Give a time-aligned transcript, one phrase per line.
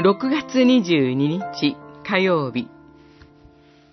[0.00, 2.68] 6月22日火曜日。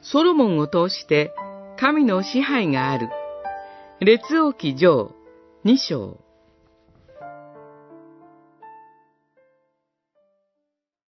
[0.04, 1.34] ソロモンを通して
[1.80, 3.10] 神の支配がある。
[4.02, 5.16] 列王記上
[5.64, 6.20] 2章。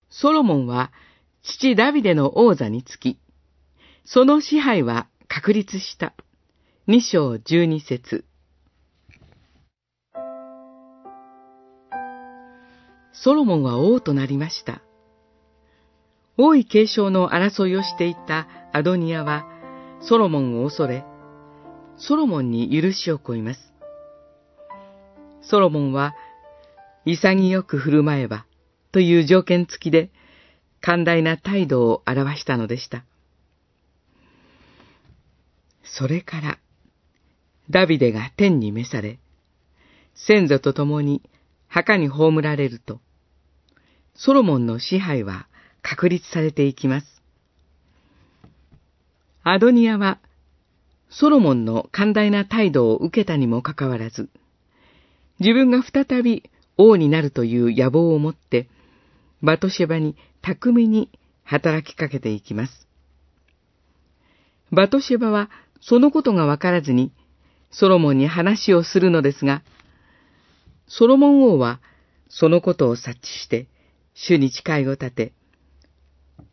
[0.09, 0.93] ソロモンは
[1.43, 3.19] 父ダビデの王座につき、
[4.05, 6.13] その支配は確立した。
[6.87, 8.26] 2章12節。
[13.23, 14.81] ソロモンは王となりました。
[16.37, 19.47] 王位継承の争いをしていたアドニアは、
[20.01, 21.03] ソロモンを恐れ、
[21.97, 23.73] ソロモンに許しを請います。
[25.41, 26.13] ソロモンは、
[27.05, 28.45] 潔く振る舞えば、
[28.91, 30.11] という条件付きで、
[30.79, 33.03] 寛大な態度を表したのでした。
[35.83, 36.59] それから、
[37.71, 39.17] ダビデが天に召され、
[40.13, 41.23] 先祖と共に
[41.67, 43.01] 墓に葬られると、
[44.17, 45.47] ソロモンの支配は
[45.83, 47.07] 確立されていきます。
[49.43, 50.19] アドニアは、
[51.09, 54.29] ソロモンの寛大な態度を受けたにもかかわらず、
[55.39, 58.67] 自分が再び王になるという野望を持って、
[59.43, 61.11] バトシェバに巧みに
[61.43, 62.87] 働きかけていきます。
[64.71, 67.13] バトシェバはそのことがわからずに、
[67.69, 69.61] ソロモンに話をするのですが、
[70.87, 71.79] ソロモン王は
[72.29, 73.67] そのことを察知して、
[74.19, 75.33] 主に誓いを立て、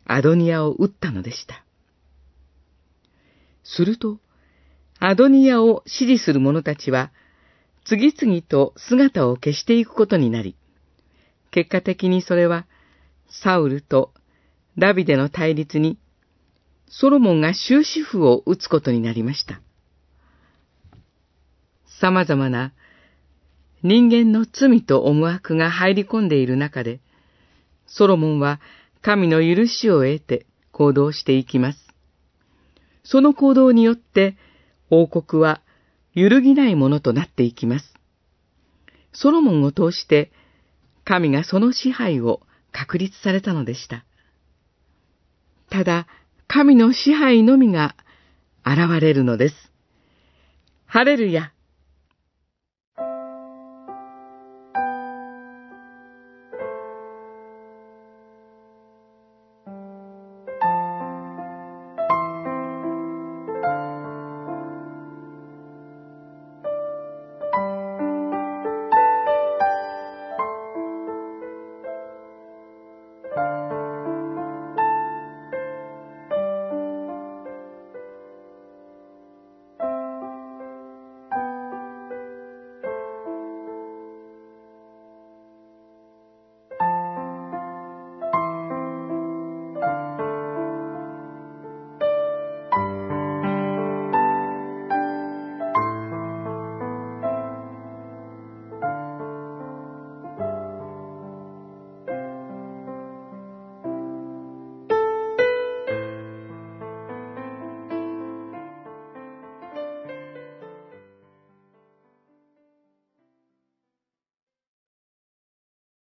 [0.05, 1.65] アドニアを撃ったのでした。
[3.63, 4.19] すると、
[4.99, 7.11] アドニアを支持する者たちは、
[7.83, 10.55] 次々と姿を消していくことになり、
[11.49, 12.67] 結果的にそれは、
[13.29, 14.13] サウルと
[14.77, 15.97] ダビデの対立に、
[16.87, 19.59] ソロモンが終止符を打つことになりました。
[21.99, 22.73] 様々な
[23.81, 26.99] 人間の罪と思惑が入り込んでいる中で、
[27.87, 28.59] ソロモンは
[29.01, 31.79] 神の許しを得て行動していきます。
[33.03, 34.35] その行動によって
[34.89, 35.61] 王国は
[36.13, 37.93] 揺るぎないものとなっていきます。
[39.13, 40.31] ソロモンを通して
[41.03, 42.41] 神がその支配を
[42.71, 44.05] 確立されたのでした。
[45.69, 46.07] ただ、
[46.47, 47.95] 神の支配のみが
[48.65, 49.55] 現れるのです。
[50.85, 51.53] ハレルヤ